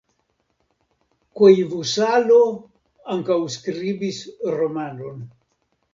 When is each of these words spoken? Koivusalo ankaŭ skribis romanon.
Koivusalo 1.41 2.39
ankaŭ 3.17 3.37
skribis 3.57 4.27
romanon. 4.57 5.25